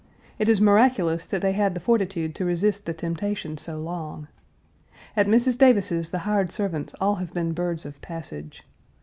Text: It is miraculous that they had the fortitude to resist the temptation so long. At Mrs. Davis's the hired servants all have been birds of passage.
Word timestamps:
It 0.39 0.49
is 0.49 0.59
miraculous 0.59 1.27
that 1.27 1.43
they 1.43 1.51
had 1.51 1.75
the 1.75 1.79
fortitude 1.79 2.33
to 2.33 2.43
resist 2.43 2.87
the 2.87 2.93
temptation 2.95 3.55
so 3.59 3.79
long. 3.79 4.27
At 5.15 5.27
Mrs. 5.27 5.59
Davis's 5.59 6.09
the 6.09 6.17
hired 6.25 6.51
servants 6.51 6.95
all 6.99 7.17
have 7.17 7.35
been 7.35 7.53
birds 7.53 7.85
of 7.85 8.01
passage. 8.01 8.63